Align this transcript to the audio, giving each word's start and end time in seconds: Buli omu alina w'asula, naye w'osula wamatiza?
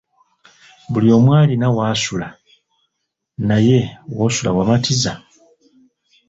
Buli 0.91 1.07
omu 1.17 1.29
alina 1.41 1.67
w'asula, 1.75 2.27
naye 3.47 3.79
w'osula 4.15 4.49
wamatiza? 4.57 5.11